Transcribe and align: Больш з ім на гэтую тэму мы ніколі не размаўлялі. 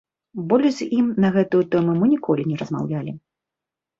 Больш 0.51 0.71
з 0.77 0.87
ім 0.99 1.11
на 1.25 1.29
гэтую 1.35 1.61
тэму 1.75 1.93
мы 1.99 2.09
ніколі 2.13 2.45
не 2.53 2.57
размаўлялі. 2.61 3.11